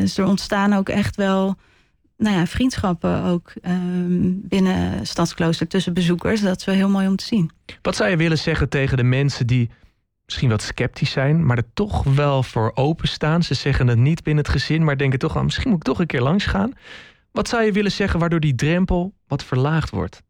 Dus 0.00 0.18
er 0.18 0.24
ontstaan 0.26 0.72
ook 0.72 0.88
echt 0.88 1.16
wel 1.16 1.56
nou 2.20 2.36
ja, 2.36 2.46
vriendschappen 2.46 3.22
ook 3.24 3.52
ehm, 3.62 4.32
binnen 4.34 5.06
Stadsklooster 5.06 5.66
tussen 5.68 5.94
bezoekers. 5.94 6.40
Dat 6.40 6.58
is 6.58 6.64
wel 6.64 6.74
heel 6.74 6.88
mooi 6.88 7.06
om 7.08 7.16
te 7.16 7.24
zien. 7.24 7.50
Wat 7.82 7.96
zou 7.96 8.10
je 8.10 8.16
willen 8.16 8.38
zeggen 8.38 8.68
tegen 8.68 8.96
de 8.96 9.02
mensen 9.02 9.46
die 9.46 9.70
misschien 10.24 10.48
wat 10.50 10.62
sceptisch 10.62 11.10
zijn, 11.10 11.46
maar 11.46 11.56
er 11.56 11.72
toch 11.74 12.02
wel 12.02 12.42
voor 12.42 12.70
openstaan? 12.74 13.42
Ze 13.42 13.54
zeggen 13.54 13.86
het 13.86 13.98
niet 13.98 14.22
binnen 14.22 14.44
het 14.44 14.52
gezin, 14.52 14.84
maar 14.84 14.96
denken 14.96 15.18
toch 15.18 15.36
aan 15.36 15.44
misschien 15.44 15.68
moet 15.70 15.78
ik 15.78 15.84
toch 15.84 15.98
een 16.00 16.06
keer 16.06 16.20
langs 16.22 16.44
gaan. 16.46 16.72
Wat 17.32 17.48
zou 17.48 17.62
je 17.62 17.72
willen 17.72 17.92
zeggen 17.92 18.20
waardoor 18.20 18.40
die 18.40 18.54
drempel 18.54 19.14
wat 19.26 19.44
verlaagd 19.44 19.90
wordt? 19.90 20.22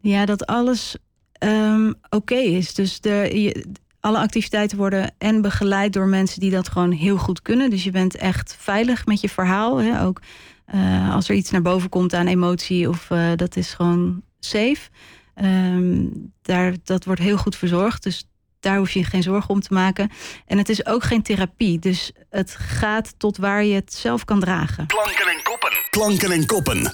Ja, 0.00 0.24
dat 0.24 0.46
alles 0.46 0.96
ehm, 1.32 1.92
oké 2.10 2.34
is. 2.34 2.74
Dus 2.74 3.00
de, 3.00 3.30
je- 3.32 3.64
alle 4.00 4.18
activiteiten 4.18 4.78
worden 4.78 5.12
en 5.18 5.42
begeleid 5.42 5.92
door 5.92 6.06
mensen 6.06 6.40
die 6.40 6.50
dat 6.50 6.68
gewoon 6.68 6.90
heel 6.92 7.16
goed 7.16 7.42
kunnen. 7.42 7.70
Dus 7.70 7.84
je 7.84 7.90
bent 7.90 8.16
echt 8.16 8.56
veilig 8.58 9.06
met 9.06 9.20
je 9.20 9.28
verhaal. 9.28 9.76
Hè? 9.76 10.02
Ook 10.04 10.20
eh, 10.64 11.14
als 11.14 11.28
er 11.28 11.34
iets 11.34 11.50
naar 11.50 11.62
boven 11.62 11.88
komt 11.88 12.14
aan 12.14 12.26
emotie, 12.26 12.88
of 12.88 13.10
eh, 13.10 13.30
dat 13.36 13.56
is 13.56 13.74
gewoon 13.74 14.22
safe. 14.38 14.88
Ehm, 15.34 16.06
daar, 16.42 16.74
dat 16.84 17.04
wordt 17.04 17.20
heel 17.20 17.36
goed 17.36 17.56
verzorgd. 17.56 18.02
Dus 18.02 18.28
daar 18.60 18.76
hoef 18.76 18.90
je 18.90 19.04
geen 19.04 19.22
zorgen 19.22 19.50
om 19.50 19.60
te 19.60 19.74
maken. 19.74 20.10
En 20.46 20.58
het 20.58 20.68
is 20.68 20.86
ook 20.86 21.02
geen 21.02 21.22
therapie. 21.22 21.78
Dus 21.78 22.12
het 22.30 22.54
gaat 22.54 23.14
tot 23.18 23.36
waar 23.36 23.64
je 23.64 23.74
het 23.74 23.94
zelf 23.94 24.24
kan 24.24 24.40
dragen. 24.40 24.86
Klanken 24.86 25.26
en 25.26 25.42
koppen. 25.42 25.70
Klanken 25.90 26.30
en 26.30 26.46
koppen. 26.46 26.90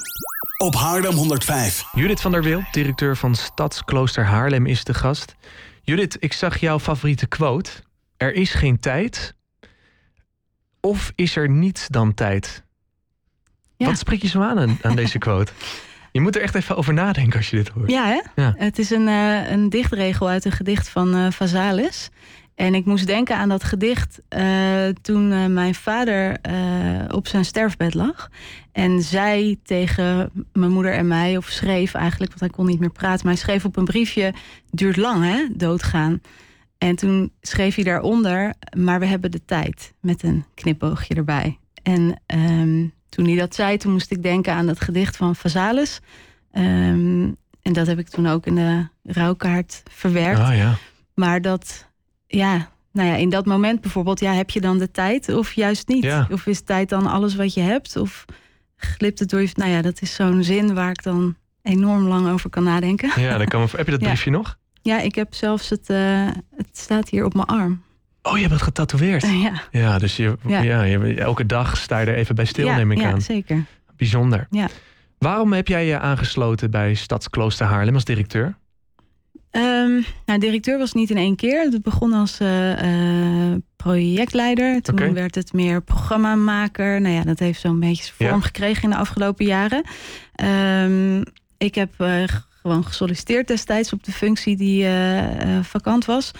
Op 0.65 0.75
Haarlem 0.75 1.15
105. 1.15 1.85
Judith 1.93 2.21
van 2.21 2.33
der 2.33 2.43
Wiel, 2.43 2.63
directeur 2.71 3.17
van 3.17 3.35
Stadsklooster 3.35 4.25
Haarlem, 4.25 4.67
is 4.67 4.85
de 4.85 4.95
gast. 4.95 5.35
Judith, 5.83 6.17
ik 6.21 6.33
zag 6.33 6.61
jouw 6.61 6.79
favoriete 6.79 7.27
quote. 7.27 7.71
Er 8.17 8.35
is 8.35 8.53
geen 8.53 8.81
tijd. 8.81 9.35
Of 10.81 11.13
is 11.15 11.37
er 11.37 11.51
niets 11.51 11.89
dan 11.89 12.15
tijd? 12.15 12.65
Ja. 13.81 13.87
Wat 13.87 13.99
spreekt 13.99 14.23
je 14.23 14.29
zo 14.29 14.41
aan 14.41 14.59
aan, 14.59 14.79
aan 14.83 14.97
deze 14.97 15.19
quote? 15.19 15.53
Je 16.13 16.21
moet 16.21 16.37
er 16.37 16.43
echt 16.43 16.55
even 16.55 16.77
over 16.77 16.93
nadenken 16.93 17.39
als 17.39 17.51
je 17.51 17.57
dit 17.57 17.69
hoort. 17.69 17.91
Ja, 17.91 18.07
hè? 18.07 18.43
Ja. 18.43 18.55
Het 18.57 18.79
is 18.79 18.91
een, 18.91 19.09
eh, 19.09 19.51
een 19.51 19.69
dichtregel 19.69 20.29
uit 20.29 20.45
een 20.45 20.53
gedicht 20.53 20.89
van 20.89 21.15
eh 21.15 21.31
Vazalis. 21.31 22.11
En 22.55 22.75
ik 22.75 22.85
moest 22.85 23.07
denken 23.07 23.37
aan 23.37 23.49
dat 23.49 23.65
gedicht 23.65 24.21
eh, 24.29 24.89
toen 25.03 25.53
mijn 25.53 25.75
vader 25.75 26.37
op 27.09 27.27
zijn 27.27 27.45
sterfbed 27.45 27.95
lag. 27.95 28.31
En 28.73 29.03
zei 29.03 29.63
tegen 29.63 30.31
mijn 30.53 30.71
moeder 30.71 30.93
en 30.93 31.07
mij, 31.07 31.37
of 31.37 31.47
schreef 31.47 31.95
eigenlijk, 31.95 32.31
want 32.31 32.41
hij 32.41 32.51
kon 32.51 32.67
niet 32.67 32.81
meer 32.81 32.91
praten, 32.91 33.27
maar 33.27 33.35
hij 33.35 33.43
schreef 33.43 33.65
op 33.65 33.77
een 33.77 33.85
briefje: 33.85 34.35
duurt 34.71 34.97
lang, 34.97 35.25
hè, 35.25 35.47
doodgaan. 35.57 36.21
En 36.79 36.97
toen 36.97 37.33
schreef 37.41 37.75
hij 37.75 37.85
daaronder, 37.85 38.55
maar 38.77 39.01
we 39.01 39.07
hebben 39.07 39.31
de 39.31 39.45
tijd, 39.45 39.93
met 40.01 40.23
een 40.23 40.45
knipoogje 40.55 41.15
erbij. 41.15 41.59
En 41.83 42.21
ehm, 42.27 42.87
toen 43.11 43.25
hij 43.25 43.37
dat 43.37 43.55
zei, 43.55 43.77
toen 43.77 43.93
moest 43.93 44.11
ik 44.11 44.23
denken 44.23 44.53
aan 44.53 44.67
dat 44.67 44.81
gedicht 44.81 45.17
van 45.17 45.37
Vazalis. 45.37 46.01
Ehm, 46.53 47.29
en 47.63 47.73
dat 47.73 47.87
heb 47.87 47.99
ik 47.99 48.09
toen 48.09 48.27
ook 48.27 48.47
in 48.47 48.55
de 48.55 48.87
rouwkaart 49.03 49.83
verwerkt. 49.91 50.41
Ah 50.41 50.57
ja. 50.57 50.75
Maar 51.15 51.43
dat, 51.43 51.87
ja, 52.27 52.69
nou 52.93 53.09
ja, 53.09 53.15
in 53.15 53.29
dat 53.29 53.47
moment 53.47 53.81
bijvoorbeeld, 53.81 54.21
ja, 54.21 54.33
heb 54.33 54.51
je 54.51 54.61
dan 54.61 54.79
de 54.79 54.91
tijd 54.91 55.29
of 55.29 55.53
juist 55.53 55.89
niet? 55.89 56.05
Ja. 56.05 56.29
Of 56.31 56.47
is 56.47 56.61
tijd 56.61 56.89
dan 56.89 57.07
alles 57.07 57.35
wat 57.35 57.55
je 57.55 57.61
hebt? 57.61 57.97
Of 57.97 58.25
glipt 58.77 59.19
het 59.19 59.29
door 59.29 59.41
je... 59.41 59.49
Nou 59.55 59.71
ja, 59.71 59.83
dat 59.83 60.03
is 60.03 60.15
zo'n 60.15 60.43
zin 60.43 60.75
waar 60.75 60.91
ik 60.91 61.03
dan 61.03 61.37
enorm 61.63 62.07
lang 62.07 62.29
over 62.29 62.51
kan 62.51 62.63
nadenken. 62.63 63.21
ja 63.21 63.39
dan 63.39 63.47
kan 63.47 63.61
heb 63.61 63.87
je 63.87 63.93
dat 63.93 64.01
Ja. 64.01 64.07
briefje 64.07 64.31
nog? 64.31 64.59
Ja, 64.83 65.01
ik 65.01 65.15
heb 65.15 65.35
zelfs 65.35 65.69
het, 65.69 65.91
uh, 65.91 66.29
het 66.57 66.69
staat 66.79 67.09
hier 67.09 67.25
op 67.25 67.35
mijn 67.35 67.47
arm. 67.47 67.83
Oh, 68.23 68.35
je 68.35 68.41
hebt 68.41 68.53
het 68.53 68.63
getatoeëerd? 68.63 69.23
ja. 69.47 69.63
Ja, 69.71 69.99
dus 69.99 70.17
je, 70.17 70.37
ja. 70.47 70.61
ja 70.61 70.83
je, 70.83 71.15
elke 71.15 71.47
dag 71.47 71.77
sta 71.77 71.99
je 71.99 72.07
er 72.07 72.15
even 72.15 72.35
bij 72.35 72.45
stil, 72.45 72.67
ja, 72.67 72.77
neem 72.77 72.93
ik 72.93 72.99
ja, 72.99 73.07
aan. 73.09 73.15
Ja, 73.15 73.21
zeker. 73.21 73.65
Bijzonder. 73.97 74.47
Ja. 74.51 74.69
Waarom 75.19 75.53
heb 75.53 75.69
jij 75.69 75.87
je 75.87 75.99
aangesloten 75.99 76.71
bij 76.71 76.95
Stadsklooster 76.95 77.67
Haarlem 77.67 77.95
als 77.95 78.05
directeur? 78.05 78.57
Um, 79.51 80.05
nou, 80.27 80.39
directeur 80.39 80.79
was 80.79 80.93
niet 80.93 81.11
in 81.11 81.17
één 81.17 81.37
keer. 81.37 81.63
Het 81.63 81.83
begon 81.83 82.13
als 82.13 82.41
uh, 82.41 82.83
uh, 82.83 83.57
projectleider. 83.77 84.83
Toen 84.83 85.15
werd 85.15 85.35
het 85.35 85.53
meer 85.53 85.83
programmamaker. 85.83 87.01
Nou 87.01 87.15
ja, 87.15 87.23
dat 87.23 87.39
heeft 87.39 87.61
zo'n 87.61 87.81
beetje 87.81 88.13
vorm 88.13 88.29
Ja. 88.29 88.41
gekregen 88.41 88.83
in 88.83 88.91
de 88.91 88.97
afgelopen 88.97 89.45
jaren. 89.45 89.85
Um, 90.85 91.23
ik 91.59 91.75
heb 91.75 91.93
uh, 91.99 92.23
gewoon 92.63 92.85
gesolliciteerd 92.85 93.49
destijds 93.49 93.93
op 93.93 94.05
de 94.05 94.13
functie 94.13 94.57
die 94.57 94.87
vakant 95.63 96.05
was. 96.05 96.31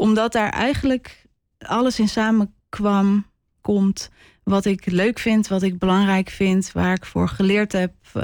Omdat 0.00 0.32
daar 0.32 0.50
eigenlijk 0.50 1.26
alles 1.58 1.98
in 1.98 2.08
samenkwam, 2.08 3.24
komt. 3.60 4.10
Wat 4.42 4.64
ik 4.64 4.86
leuk 4.86 5.18
vind, 5.18 5.48
wat 5.48 5.62
ik 5.62 5.78
belangrijk 5.78 6.30
vind, 6.30 6.72
waar 6.72 6.94
ik 6.94 7.04
voor 7.04 7.28
geleerd 7.28 7.72
heb, 7.72 7.92
uh, 8.16 8.22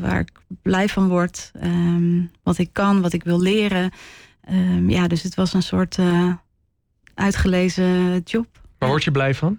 waar 0.00 0.20
ik 0.20 0.30
blij 0.62 0.88
van 0.88 1.08
word, 1.08 1.50
um, 1.62 2.30
wat 2.42 2.58
ik 2.58 2.68
kan, 2.72 3.00
wat 3.00 3.12
ik 3.12 3.24
wil 3.24 3.40
leren. 3.40 3.90
Um, 4.50 4.90
ja, 4.90 5.08
dus 5.08 5.22
het 5.22 5.34
was 5.34 5.54
een 5.54 5.62
soort 5.62 5.98
uh, 5.98 6.32
uitgelezen 7.14 8.18
job. 8.24 8.46
Waar 8.78 8.88
word 8.88 9.04
je 9.04 9.10
blij 9.10 9.34
van? 9.34 9.58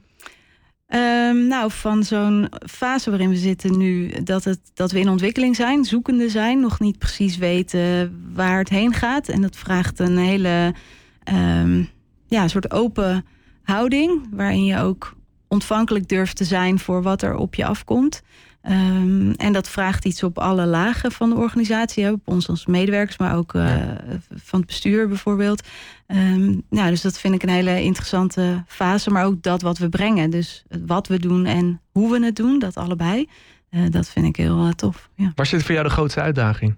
Um, 0.88 1.48
nou, 1.48 1.72
van 1.72 2.04
zo'n 2.04 2.50
fase 2.70 3.10
waarin 3.10 3.30
we 3.30 3.36
zitten 3.36 3.78
nu, 3.78 4.12
dat, 4.24 4.44
het, 4.44 4.60
dat 4.74 4.92
we 4.92 5.00
in 5.00 5.10
ontwikkeling 5.10 5.56
zijn, 5.56 5.84
zoekende 5.84 6.30
zijn, 6.30 6.60
nog 6.60 6.80
niet 6.80 6.98
precies 6.98 7.38
weten 7.38 8.22
waar 8.34 8.58
het 8.58 8.70
heen 8.70 8.94
gaat. 8.94 9.28
En 9.28 9.42
dat 9.42 9.56
vraagt 9.56 10.00
een 10.00 10.18
hele 10.18 10.74
um, 11.34 11.90
ja, 12.28 12.48
soort 12.48 12.72
open 12.72 13.26
houding, 13.64 14.28
waarin 14.32 14.66
je 14.66 14.80
ook 14.80 15.16
ontvankelijk 15.48 16.08
durft 16.08 16.38
te 16.38 16.44
zijn 16.44 16.80
voor 16.80 17.02
wat 17.02 17.22
er 17.22 17.36
op 17.36 17.56
je 17.56 17.66
afkomt. 17.66 18.22
Um, 18.70 19.32
en 19.32 19.54
dat 19.54 19.70
vraagt 19.70 20.06
iets 20.06 20.24
op 20.24 20.38
alle 20.38 20.66
lagen 20.66 21.12
van 21.12 21.30
de 21.30 21.36
organisatie. 21.36 22.12
Op 22.12 22.22
ons 22.26 22.50
als 22.50 22.66
medewerkers, 22.66 23.18
maar 23.18 23.36
ook 23.36 23.54
uh, 23.54 23.78
ja. 23.78 23.98
van 24.30 24.60
het 24.60 24.68
bestuur 24.68 25.08
bijvoorbeeld. 25.08 25.68
Um, 26.08 26.62
nou, 26.70 26.90
dus 26.90 27.02
dat 27.02 27.20
vind 27.20 27.36
ik 27.36 27.44
een 27.44 27.50
hele 27.50 27.82
interessante 27.82 28.64
fase. 28.68 29.10
Maar 29.10 29.26
ook 29.26 29.44
dat 29.44 29.62
wat 29.62 29.78
we 29.78 29.90
brengen. 29.90 30.30
Dus 30.30 30.66
wat 30.86 31.08
we 31.08 31.20
doen 31.20 31.46
en 31.46 31.82
hoe 31.92 32.12
we 32.12 32.26
het 32.26 32.36
doen, 32.36 32.60
dat 32.60 32.78
allebei. 32.78 33.30
Uh, 33.72 33.82
dat 33.90 34.10
vind 34.10 34.26
ik 34.26 34.36
heel 34.36 34.66
uh, 34.66 34.72
tof. 34.72 35.10
Ja. 35.16 35.32
Waar 35.36 35.46
zit 35.46 35.64
voor 35.64 35.74
jou 35.74 35.88
de 35.88 35.94
grootste 35.94 36.22
uitdaging? 36.22 36.78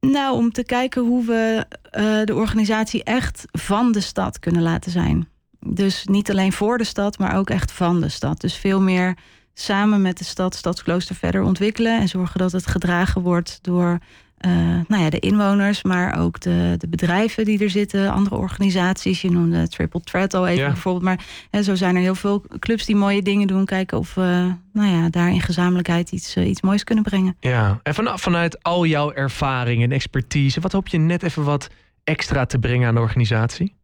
Nou, 0.00 0.36
om 0.36 0.52
te 0.52 0.64
kijken 0.64 1.02
hoe 1.02 1.24
we 1.24 1.66
uh, 1.98 2.24
de 2.24 2.34
organisatie 2.34 3.04
echt 3.04 3.44
van 3.52 3.92
de 3.92 4.00
stad 4.00 4.38
kunnen 4.38 4.62
laten 4.62 4.90
zijn. 4.90 5.28
Dus 5.66 6.04
niet 6.04 6.30
alleen 6.30 6.52
voor 6.52 6.78
de 6.78 6.84
stad, 6.84 7.18
maar 7.18 7.36
ook 7.36 7.50
echt 7.50 7.72
van 7.72 8.00
de 8.00 8.08
stad. 8.08 8.40
Dus 8.40 8.54
veel 8.54 8.80
meer 8.80 9.16
samen 9.54 10.02
met 10.02 10.18
de 10.18 10.24
stad, 10.24 10.54
Stadsklooster 10.54 11.14
verder 11.14 11.42
ontwikkelen. 11.42 12.00
En 12.00 12.08
zorgen 12.08 12.38
dat 12.38 12.52
het 12.52 12.66
gedragen 12.66 13.22
wordt 13.22 13.58
door 13.62 13.98
uh, 14.46 14.52
nou 14.88 15.02
ja, 15.02 15.10
de 15.10 15.18
inwoners, 15.18 15.82
maar 15.82 16.18
ook 16.18 16.40
de, 16.40 16.74
de 16.78 16.88
bedrijven 16.88 17.44
die 17.44 17.58
er 17.58 17.70
zitten, 17.70 18.12
andere 18.12 18.36
organisaties. 18.36 19.20
Je 19.20 19.30
noemde 19.30 19.68
Triple 19.68 20.00
Threat 20.00 20.34
al 20.34 20.46
even 20.46 20.62
Ja. 20.62 20.68
bijvoorbeeld. 20.68 21.04
Maar 21.04 21.24
hè, 21.50 21.62
zo 21.62 21.74
zijn 21.74 21.96
er 21.96 22.02
heel 22.02 22.14
veel 22.14 22.44
clubs 22.58 22.86
die 22.86 22.96
mooie 22.96 23.22
dingen 23.22 23.46
doen. 23.46 23.64
Kijken 23.64 23.98
of 23.98 24.14
we 24.14 24.54
nou 24.72 24.88
ja, 24.88 25.08
daar 25.08 25.30
in 25.30 25.40
gezamenlijkheid 25.40 26.12
iets, 26.12 26.36
uh, 26.36 26.48
iets 26.48 26.60
moois 26.60 26.84
kunnen 26.84 27.04
brengen. 27.04 27.36
Ja, 27.40 27.80
en 27.82 27.94
van, 27.94 28.18
vanuit 28.18 28.62
al 28.62 28.86
jouw 28.86 29.12
ervaring 29.12 29.82
en 29.82 29.92
expertise, 29.92 30.60
wat 30.60 30.72
hoop 30.72 30.88
je 30.88 30.98
net 30.98 31.22
even 31.22 31.44
wat 31.44 31.68
extra 32.04 32.46
te 32.46 32.58
brengen 32.58 32.88
aan 32.88 32.94
de 32.94 33.00
organisatie? 33.00 33.74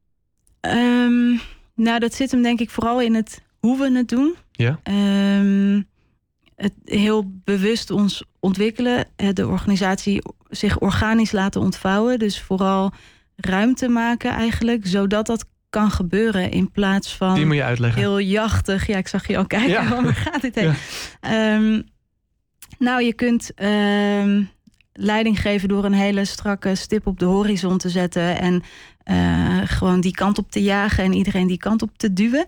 Um, 0.61 1.41
nou, 1.75 1.99
dat 1.99 2.15
zit 2.15 2.31
hem 2.31 2.43
denk 2.43 2.61
ik 2.61 2.71
vooral 2.71 3.01
in 3.01 3.15
het 3.15 3.43
hoe 3.61 3.79
we 3.79 3.97
het 3.97 4.09
doen. 4.09 4.35
Ja. 4.53 4.79
Um, 5.39 5.87
het 6.57 6.73
heel 6.85 7.33
bewust 7.45 7.91
ons 7.91 8.25
ontwikkelen, 8.41 9.07
de 9.33 9.47
organisatie 9.47 10.23
zich 10.49 10.79
organisch 10.79 11.33
laten 11.33 11.61
ontvouwen. 11.61 12.19
Dus 12.19 12.41
vooral 12.41 12.93
ruimte 13.37 13.89
maken 13.89 14.31
eigenlijk, 14.31 14.87
zodat 14.87 15.27
dat 15.27 15.47
kan 15.71 15.91
gebeuren 15.91 16.51
in 16.51 16.71
plaats 16.71 17.17
van 17.17 17.35
Die 17.35 17.47
moet 17.47 17.55
je 17.55 17.63
uitleggen. 17.63 18.01
heel 18.01 18.21
jachtig. 18.21 18.87
Ja, 18.87 18.97
ik 18.97 19.09
zag 19.09 19.27
je 19.27 19.37
al 19.37 19.47
kijken, 19.47 19.71
Ja. 19.83 20.03
waar 20.03 20.15
gaat 20.15 20.41
dit 20.41 20.55
heen? 20.55 20.75
Ja. 21.23 21.55
Um, 21.55 21.85
nou, 22.79 23.03
je 23.03 23.13
kunt 23.13 23.51
um, 23.63 24.51
leiding 24.93 25.41
geven 25.41 25.69
door 25.69 25.85
een 25.85 25.93
hele 25.93 26.25
strakke 26.25 26.75
stip 26.75 27.07
op 27.07 27.19
de 27.19 27.25
horizon 27.25 27.79
te 27.79 27.89
zetten 27.89 28.39
en 28.39 28.63
uh, 29.11 29.61
gewoon 29.65 30.01
die 30.01 30.13
kant 30.15 30.39
op 30.39 30.51
te 30.51 30.63
jagen 30.63 31.05
en 31.05 31.13
iedereen 31.13 31.47
die 31.47 31.59
kant 31.59 31.83
op 31.83 31.91
te 31.97 32.13
duwen. 32.13 32.45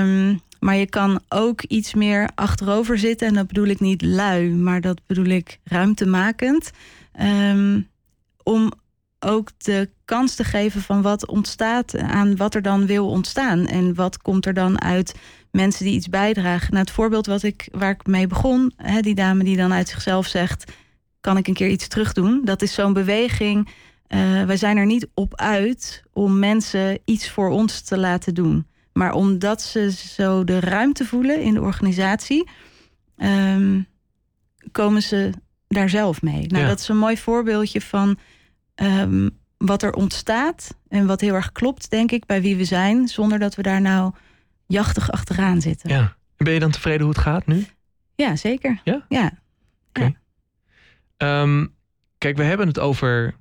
Um, 0.00 0.40
maar 0.66 0.76
je 0.76 0.88
kan 0.88 1.20
ook 1.28 1.62
iets 1.62 1.94
meer 1.94 2.30
achterover 2.34 2.98
zitten. 2.98 3.28
En 3.28 3.34
dat 3.34 3.46
bedoel 3.46 3.66
ik 3.66 3.80
niet 3.80 4.02
lui, 4.02 4.50
maar 4.50 4.80
dat 4.80 5.00
bedoel 5.06 5.24
ik 5.24 5.58
ruimtemakend. 5.64 6.70
Um, 7.20 7.88
om 8.42 8.72
ook 9.18 9.50
de 9.58 9.88
kans 10.04 10.34
te 10.34 10.44
geven 10.44 10.82
van 10.82 11.02
wat 11.02 11.26
ontstaat 11.26 11.98
aan 11.98 12.36
wat 12.36 12.54
er 12.54 12.62
dan 12.62 12.86
wil 12.86 13.08
ontstaan. 13.08 13.66
En 13.66 13.94
wat 13.94 14.22
komt 14.22 14.46
er 14.46 14.54
dan 14.54 14.80
uit 14.80 15.14
mensen 15.50 15.84
die 15.84 15.94
iets 15.94 16.08
bijdragen. 16.08 16.72
Nou, 16.72 16.84
het 16.84 16.94
voorbeeld 16.94 17.26
wat 17.26 17.42
ik, 17.42 17.68
waar 17.72 17.90
ik 17.90 18.06
mee 18.06 18.26
begon, 18.26 18.72
hè, 18.76 19.00
die 19.00 19.14
dame 19.14 19.44
die 19.44 19.56
dan 19.56 19.72
uit 19.72 19.88
zichzelf 19.88 20.26
zegt: 20.26 20.72
kan 21.20 21.36
ik 21.36 21.48
een 21.48 21.54
keer 21.54 21.68
iets 21.68 21.88
terug 21.88 22.12
doen? 22.12 22.40
Dat 22.44 22.62
is 22.62 22.74
zo'n 22.74 22.92
beweging. 22.92 23.68
Uh, 24.08 24.44
wij 24.44 24.56
zijn 24.56 24.76
er 24.76 24.86
niet 24.86 25.08
op 25.14 25.34
uit 25.34 26.02
om 26.12 26.38
mensen 26.38 26.98
iets 27.04 27.30
voor 27.30 27.50
ons 27.50 27.80
te 27.80 27.98
laten 27.98 28.34
doen. 28.34 28.66
Maar 28.96 29.12
omdat 29.12 29.62
ze 29.62 29.90
zo 29.92 30.44
de 30.44 30.60
ruimte 30.60 31.04
voelen 31.04 31.40
in 31.40 31.54
de 31.54 31.60
organisatie, 31.60 32.48
um, 33.16 33.86
komen 34.72 35.02
ze 35.02 35.30
daar 35.68 35.88
zelf 35.88 36.22
mee. 36.22 36.46
Nou, 36.46 36.62
Ja. 36.62 36.68
dat 36.68 36.80
is 36.80 36.88
een 36.88 36.98
mooi 36.98 37.16
voorbeeldje 37.16 37.80
van 37.80 38.18
um, 38.74 39.30
wat 39.56 39.82
er 39.82 39.92
ontstaat 39.92 40.76
en 40.88 41.06
wat 41.06 41.20
heel 41.20 41.34
erg 41.34 41.52
klopt, 41.52 41.90
denk 41.90 42.10
ik, 42.12 42.26
bij 42.26 42.40
wie 42.42 42.56
we 42.56 42.64
zijn, 42.64 43.08
zonder 43.08 43.38
dat 43.38 43.54
we 43.54 43.62
daar 43.62 43.80
nou 43.80 44.12
jachtig 44.66 45.10
achteraan 45.10 45.60
zitten. 45.60 45.90
Ja. 45.90 46.16
En 46.36 46.44
ben 46.44 46.52
je 46.54 46.60
dan 46.60 46.70
tevreden 46.70 47.00
hoe 47.00 47.10
het 47.14 47.22
gaat 47.22 47.46
nu? 47.46 47.66
Ja, 48.14 48.36
zeker. 48.36 48.80
Ja? 48.84 49.06
Ja. 49.08 49.32
Um, 51.18 51.74
kijk, 52.18 52.36
we 52.36 52.42
hebben 52.42 52.66
het 52.66 52.78
over 52.78 53.34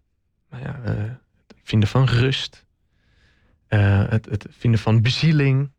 nou 0.50 0.64
ja, 0.64 0.80
uh, 0.86 1.04
het 1.48 1.56
vinden 1.64 1.90
van 1.90 2.06
rust. 2.06 2.65
Uh, 3.70 4.04
het, 4.10 4.26
het, 4.26 4.48
vinden 4.50 4.80
van 4.80 5.02
bezieling. 5.02 5.72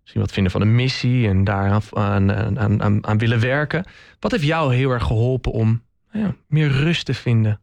Misschien 0.00 0.20
wat 0.20 0.32
vinden 0.32 0.52
van 0.52 0.60
een 0.60 0.74
missie 0.74 1.28
en 1.28 1.44
daar 1.44 1.82
aan, 1.90 2.32
aan, 2.32 2.82
aan, 2.82 3.06
aan 3.06 3.18
willen 3.18 3.40
werken. 3.40 3.84
Wat 4.20 4.30
heeft 4.30 4.44
jou 4.44 4.74
heel 4.74 4.90
erg 4.90 5.04
geholpen 5.04 5.52
om 5.52 5.82
nou 6.12 6.24
ja, 6.24 6.34
meer 6.46 6.68
rust 6.68 7.04
te 7.04 7.14
vinden? 7.14 7.60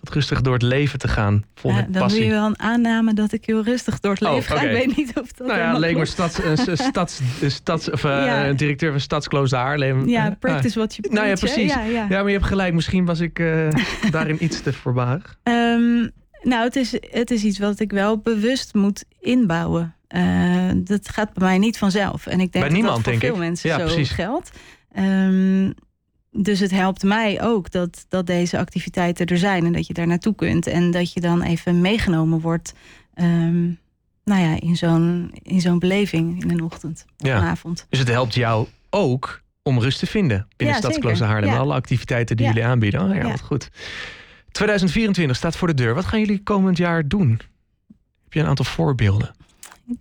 Wat, 0.00 0.14
rustig 0.14 0.40
door 0.40 0.52
het 0.52 0.62
leven 0.62 0.98
te 0.98 1.08
gaan, 1.08 1.44
vol 1.54 1.70
ja, 1.70 1.76
met 1.76 1.92
dan 1.92 2.02
passie. 2.02 2.20
doe 2.20 2.28
je 2.28 2.34
wel 2.34 2.46
een 2.46 2.58
aanname 2.60 3.14
dat 3.14 3.32
ik 3.32 3.44
heel 3.46 3.62
rustig 3.62 4.00
door 4.00 4.12
het 4.12 4.22
Oh, 4.22 4.32
leven 4.32 4.56
ga. 4.56 4.62
Ik 4.62 4.70
weet 4.70 4.96
niet 4.96 5.12
of 5.20 5.32
dat 5.32 5.46
Nou 5.46 5.58
ja, 5.58 5.78
leek 5.78 5.96
me 5.96 6.04
stads, 6.04 6.40
uh, 6.40 6.76
stads, 6.76 7.20
stads, 7.46 7.90
of, 7.90 8.04
uh, 8.04 8.50
directeur 8.56 8.90
van 8.90 9.00
Stadsklooster 9.00 9.58
Haarlem. 9.58 10.08
Ja, 10.08 10.26
Uh, 10.26 10.32
practice 10.38 10.78
what 10.78 10.94
you 10.94 11.14
nou 11.14 11.26
ja, 11.26 11.34
preach, 11.34 11.54
precies. 11.54 11.74
Ja, 11.74 11.82
ja. 11.82 12.06
Ja, 12.08 12.08
maar 12.08 12.26
je 12.26 12.36
hebt 12.36 12.44
gelijk. 12.44 12.74
Misschien 12.74 13.04
was 13.04 13.20
ik 13.20 13.38
uh, 13.38 13.68
daarin 14.10 14.44
iets 14.44 14.60
te 14.60 14.72
voorbarig. 14.72 15.38
Um, 15.42 16.10
nou, 16.42 16.64
het 16.64 16.76
is, 16.76 16.92
het 17.10 17.30
is 17.30 17.42
iets 17.44 17.58
wat 17.58 17.80
ik 17.80 17.90
wel 17.92 18.18
bewust 18.18 18.74
moet 18.74 19.04
inbouwen. 19.20 19.94
Uh, 20.16 20.70
dat 20.74 21.08
gaat 21.08 21.32
bij 21.32 21.48
mij 21.48 21.58
niet 21.58 21.78
vanzelf. 21.78 22.26
En 22.26 22.32
ik 22.32 22.38
denk 22.38 22.52
Bij 22.52 22.62
dat 22.62 22.72
niemand, 22.72 22.94
dat 22.94 23.02
voor 23.02 23.12
denk 23.12 23.24
veel 23.24 23.32
ik. 23.42 23.48
mensen 23.48 23.70
Ja, 23.70 23.78
zo 23.78 23.84
precies. 23.84 24.10
geldt. 24.10 24.50
Um, 24.98 25.74
dus 26.32 26.60
het 26.60 26.70
helpt 26.70 27.02
mij 27.02 27.42
ook 27.42 27.70
dat, 27.70 28.04
dat 28.08 28.26
deze 28.26 28.58
activiteiten 28.58 29.26
er 29.26 29.38
zijn 29.38 29.64
en 29.64 29.72
dat 29.72 29.86
je 29.86 29.92
daar 29.94 30.06
naartoe 30.06 30.34
kunt. 30.34 30.66
En 30.66 30.90
dat 30.90 31.12
je 31.12 31.20
dan 31.20 31.42
even 31.42 31.80
meegenomen 31.80 32.40
wordt 32.40 32.72
um, 33.14 33.78
nou 34.24 34.40
ja, 34.42 34.60
in 34.60 34.76
zo'n 34.76 35.30
in 35.42 35.60
zo'n 35.60 35.78
beleving 35.78 36.42
in 36.42 36.50
een 36.50 36.62
ochtend 36.62 37.04
of 37.18 37.26
Ja. 37.26 37.36
een 37.36 37.42
avond. 37.44 37.86
Dus 37.88 37.98
het 37.98 38.08
helpt 38.08 38.34
jou 38.34 38.66
ook 38.90 39.42
om 39.62 39.80
rust 39.80 39.98
te 39.98 40.06
vinden 40.06 40.46
binnen 40.56 40.76
Ja, 40.76 40.82
Stadsklooster. 40.82 41.26
Haarlem. 41.26 41.50
Ja. 41.50 41.56
Alle 41.58 41.74
activiteiten 41.74 42.36
die 42.36 42.46
jullie 42.46 42.64
aanbieden. 42.64 43.00
Oh 43.02 43.08
ja, 43.08 43.14
Ja. 43.22 43.28
wat 43.30 43.40
goed. 43.40 43.70
2024 44.58 45.36
staat 45.36 45.56
voor 45.56 45.68
de 45.68 45.74
deur. 45.74 45.94
Wat 45.94 46.04
gaan 46.04 46.20
jullie 46.20 46.42
komend 46.42 46.76
jaar 46.76 47.08
doen? 47.08 47.40
Heb 48.24 48.32
je 48.32 48.40
een 48.40 48.46
aantal 48.46 48.64
voorbeelden? 48.64 49.34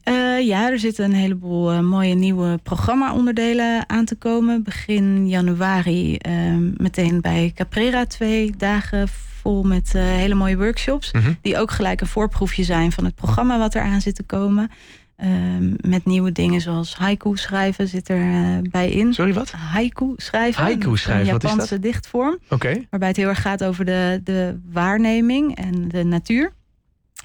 Uh, 0.03 0.47
ja, 0.47 0.69
er 0.71 0.79
zitten 0.79 1.05
een 1.05 1.13
heleboel 1.13 1.73
uh, 1.73 1.79
mooie 1.79 2.13
nieuwe 2.13 2.59
programma-onderdelen 2.63 3.89
aan 3.89 4.05
te 4.05 4.15
komen. 4.15 4.63
Begin 4.63 5.27
januari 5.27 6.17
uh, 6.27 6.57
meteen 6.77 7.21
bij 7.21 7.51
Caprera 7.55 8.05
twee 8.05 8.53
dagen 8.57 9.07
vol 9.41 9.63
met 9.63 9.93
uh, 9.95 10.01
hele 10.01 10.35
mooie 10.35 10.57
workshops. 10.57 11.11
Mhm. 11.11 11.33
Die 11.41 11.57
ook 11.57 11.71
gelijk 11.71 12.01
een 12.01 12.07
voorproefje 12.07 12.63
zijn 12.63 12.91
van 12.91 13.05
het 13.05 13.15
programma 13.15 13.57
wat 13.57 13.73
er 13.73 13.81
aan 13.81 14.01
zit 14.01 14.15
te 14.15 14.23
komen. 14.23 14.71
Ehm, 15.17 15.73
met 15.89 16.05
nieuwe 16.05 16.31
dingen 16.31 16.61
zoals 16.61 16.95
haiku 16.95 17.37
schrijven 17.37 17.87
zit 17.87 18.09
er 18.09 18.21
eh, 18.21 18.69
bij 18.71 18.89
in. 18.89 19.13
Sorry, 19.13 19.33
wat? 19.33 19.51
Haiku 19.51 20.13
schrijven. 20.17 20.63
Haiku 20.63 20.97
schrijven, 20.97 21.25
een 21.25 21.31
wat 21.31 21.43
is 21.43 21.49
Japanse 21.49 21.73
dat? 21.73 21.81
dichtvorm. 21.83 22.37
Oké. 22.49 22.85
Waarbij 22.89 23.07
het 23.07 23.17
heel 23.17 23.27
erg 23.27 23.41
gaat 23.41 23.63
over 23.63 23.85
de, 23.85 24.21
de 24.23 24.59
waarneming 24.71 25.55
en 25.55 25.87
de 25.87 26.03
natuur. 26.03 26.53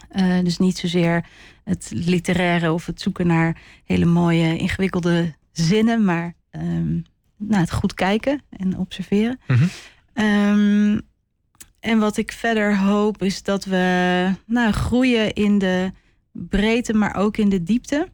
Eh, 0.08 0.38
dus 0.42 0.58
niet 0.58 0.78
zozeer 0.78 1.24
het 1.64 1.90
literaire 1.94 2.72
of 2.72 2.86
het 2.86 3.00
zoeken 3.00 3.26
naar 3.26 3.56
hele 3.84 4.04
mooie, 4.04 4.56
ingewikkelde 4.56 5.34
zinnen, 5.50 6.04
maar 6.04 6.34
ehm, 6.50 6.92
nou, 7.36 7.60
het 7.60 7.72
goed 7.72 7.94
kijken 7.94 8.42
en 8.50 8.78
observeren. 8.78 9.40
Mhm. 9.46 9.64
Ehm, 10.12 10.98
en 11.80 11.98
wat 11.98 12.16
ik 12.16 12.32
verder 12.32 12.78
hoop 12.78 13.22
is 13.22 13.42
dat 13.42 13.64
we 13.64 14.30
nou, 14.46 14.72
groeien 14.72 15.32
in 15.32 15.58
de 15.58 15.92
breedte, 16.32 16.92
maar 16.94 17.16
ook 17.16 17.36
in 17.36 17.48
de 17.48 17.62
diepte. 17.62 18.08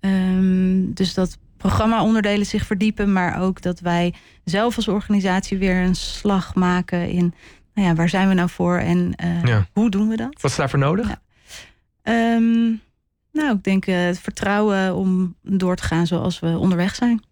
Ehm, 0.00 0.92
dus 0.92 1.14
dat 1.14 1.38
programma-onderdelen 1.56 2.46
zich 2.46 2.66
verdiepen, 2.66 3.12
maar 3.12 3.40
ook 3.40 3.62
dat 3.62 3.80
wij 3.80 4.14
zelf 4.44 4.76
als 4.76 4.88
organisatie 4.88 5.58
weer 5.58 5.76
een 5.82 5.94
slag 5.94 6.54
maken 6.54 7.08
in 7.08 7.34
nou 7.74 7.88
ja, 7.88 7.94
waar 7.94 8.08
zijn 8.08 8.28
we 8.28 8.34
nou 8.34 8.48
voor 8.48 8.78
en 8.78 9.14
eh, 9.14 9.42
Ja. 9.42 9.66
hoe 9.72 9.90
doen 9.90 10.08
we 10.08 10.16
dat? 10.16 10.40
Wat 10.40 10.50
is 10.50 10.56
daarvoor 10.56 10.78
nodig? 10.78 11.08
Ja. 11.08 11.20
Ehm, 12.02 12.64
nou, 13.32 13.56
ik 13.56 13.62
denk 13.62 13.86
eh, 13.86 14.04
het 14.04 14.18
vertrouwen 14.20 14.94
om 14.94 15.34
door 15.42 15.76
te 15.76 15.82
gaan 15.82 16.06
zoals 16.06 16.40
we 16.40 16.58
onderweg 16.58 16.94
zijn. 16.94 17.22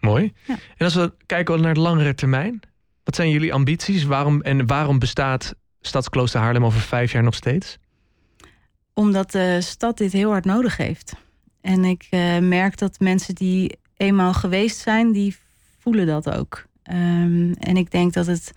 Mooi. 0.00 0.32
Ja. 0.46 0.54
En 0.76 0.84
als 0.84 0.94
we 0.94 1.12
kijken 1.26 1.60
naar 1.60 1.74
de 1.74 1.80
langere 1.80 2.14
termijn, 2.14 2.60
wat 3.04 3.14
zijn 3.14 3.30
jullie 3.30 3.52
ambities? 3.52 4.04
Waarom, 4.04 4.42
en 4.42 4.66
waarom 4.66 4.98
bestaat 4.98 5.54
Stadsklooster 5.80 6.40
Haarlem 6.40 6.64
over 6.64 6.80
vijf 6.80 7.12
jaar 7.12 7.22
nog 7.22 7.34
steeds? 7.34 7.78
Omdat 8.98 9.30
de 9.32 9.58
stad 9.60 9.98
dit 9.98 10.12
heel 10.12 10.30
hard 10.30 10.44
nodig 10.44 10.76
heeft. 10.76 11.12
En 11.60 11.84
ik 11.84 12.06
eh, 12.10 12.38
merk 12.38 12.78
dat 12.78 13.00
mensen 13.00 13.34
die 13.34 13.78
eenmaal 13.96 14.32
geweest 14.34 14.78
zijn, 14.78 15.12
die 15.12 15.36
voelen 15.78 16.06
dat 16.06 16.30
ook. 16.30 16.66
Ehm, 16.82 17.52
en 17.52 17.76
ik 17.76 17.90
denk 17.90 18.12
dat 18.12 18.26
het 18.26 18.52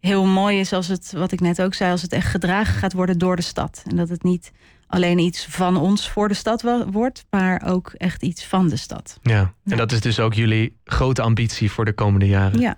heel 0.00 0.24
mooi 0.26 0.58
is 0.58 0.72
als 0.72 0.86
het, 0.88 1.12
wat 1.12 1.32
ik 1.32 1.40
net 1.40 1.62
ook 1.62 1.74
zei, 1.74 1.90
als 1.90 2.02
het 2.02 2.12
echt 2.12 2.26
gedragen 2.30 2.74
gaat 2.74 2.92
worden 2.92 3.18
door 3.18 3.36
de 3.36 3.42
stad. 3.42 3.82
En 3.90 3.96
dat 3.96 4.08
het 4.08 4.22
niet 4.22 4.52
alleen 4.86 5.18
iets 5.18 5.46
van 5.46 5.76
ons 5.76 6.10
voor 6.10 6.28
de 6.28 6.34
stad 6.34 6.62
wordt, 6.90 7.24
maar 7.30 7.62
ook 7.66 7.92
echt 7.96 8.22
iets 8.22 8.44
van 8.44 8.68
de 8.68 8.76
stad. 8.76 9.18
Ja. 9.22 9.38
En 9.40 9.52
Ja. 9.64 9.76
dat 9.76 9.92
is 9.92 10.00
dus 10.00 10.20
ook 10.20 10.34
jullie 10.34 10.76
grote 10.84 11.22
ambitie 11.22 11.70
voor 11.70 11.84
de 11.84 11.92
komende 11.92 12.26
jaren. 12.26 12.60
Ja, 12.60 12.76